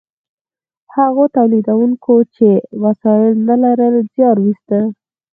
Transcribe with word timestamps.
هغو 0.95 1.23
تولیدونکو 1.37 2.15
چې 2.35 2.49
وسایل 2.83 3.33
نه 3.47 3.55
لرل 3.63 3.95
زیار 4.13 4.37
ویسته. 4.45 4.79